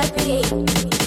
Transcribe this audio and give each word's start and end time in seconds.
disappear 0.00 0.97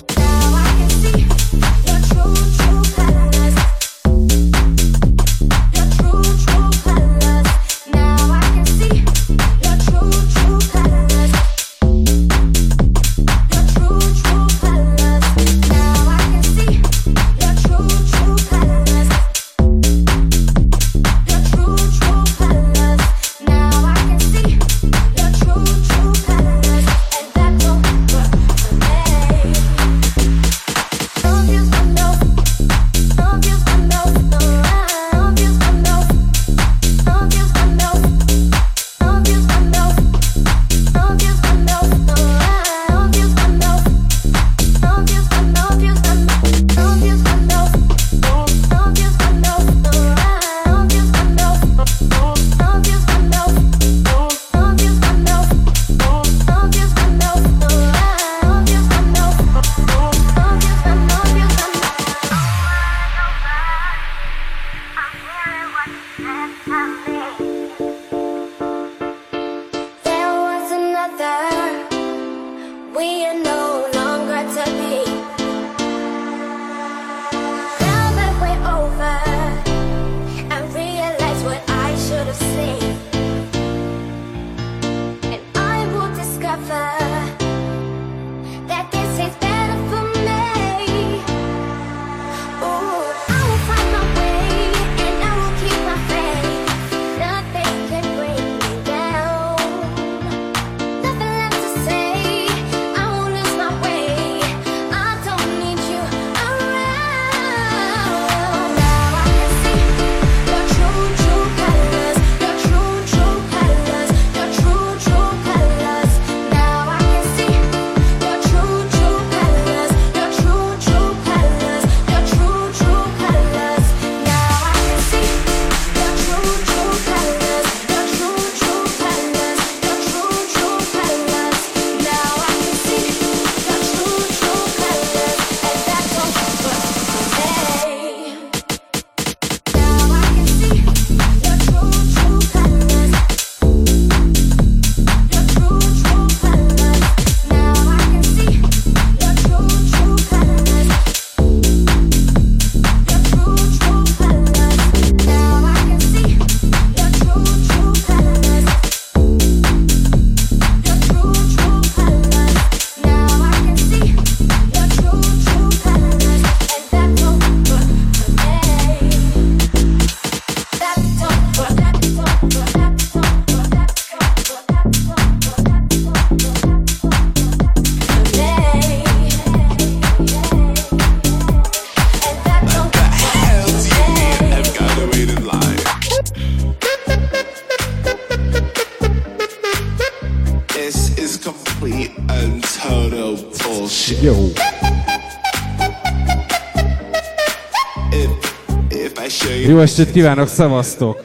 estét 199.80 200.12
kívánok, 200.12 200.48
szevasztok! 200.48 201.22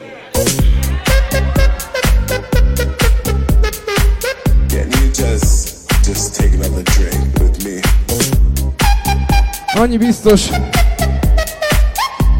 Annyi 9.75 9.97
biztos, 9.97 10.49